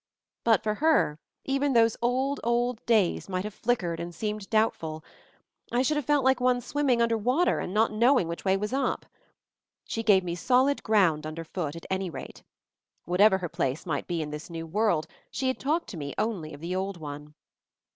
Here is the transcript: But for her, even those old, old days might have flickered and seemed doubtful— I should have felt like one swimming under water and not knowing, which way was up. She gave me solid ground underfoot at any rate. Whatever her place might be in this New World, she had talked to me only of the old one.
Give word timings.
But 0.43 0.63
for 0.63 0.73
her, 0.81 1.19
even 1.45 1.73
those 1.73 1.95
old, 2.01 2.39
old 2.43 2.83
days 2.87 3.29
might 3.29 3.43
have 3.43 3.53
flickered 3.53 3.99
and 3.99 4.15
seemed 4.15 4.49
doubtful— 4.49 5.05
I 5.71 5.83
should 5.83 5.95
have 5.95 6.07
felt 6.07 6.25
like 6.25 6.41
one 6.41 6.59
swimming 6.61 7.03
under 7.03 7.15
water 7.15 7.59
and 7.59 7.71
not 7.71 7.91
knowing, 7.91 8.27
which 8.27 8.43
way 8.43 8.57
was 8.57 8.73
up. 8.73 9.05
She 9.85 10.01
gave 10.01 10.23
me 10.23 10.33
solid 10.33 10.81
ground 10.81 11.27
underfoot 11.27 11.75
at 11.75 11.85
any 11.91 12.09
rate. 12.09 12.41
Whatever 13.05 13.37
her 13.37 13.47
place 13.49 13.85
might 13.85 14.07
be 14.07 14.23
in 14.23 14.31
this 14.31 14.49
New 14.49 14.65
World, 14.65 15.05
she 15.29 15.49
had 15.49 15.59
talked 15.59 15.87
to 15.89 15.97
me 15.97 16.15
only 16.17 16.51
of 16.55 16.61
the 16.61 16.75
old 16.75 16.97
one. 16.97 17.35